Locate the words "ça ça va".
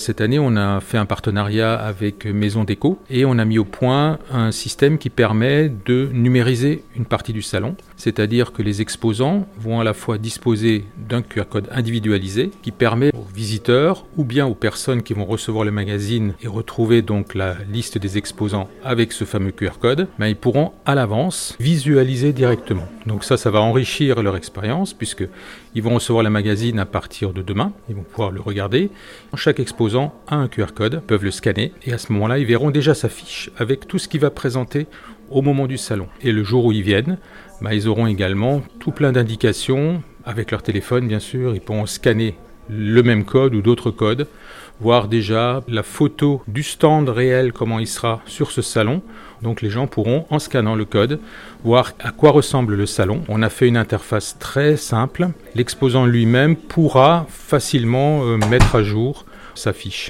23.24-23.60